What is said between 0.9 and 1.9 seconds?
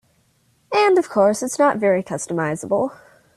of course, it's not